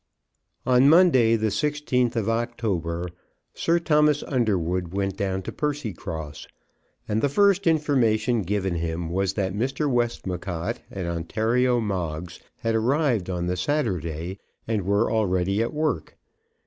[0.65, 3.07] On Monday, the 16th of October,
[3.53, 6.47] Sir Thomas Underwood went down to Percycross,
[7.07, 9.87] and the first information given him was that Mr.
[9.87, 16.17] Westmacott and Ontario Moggs had arrived on the Saturday, and were already at work.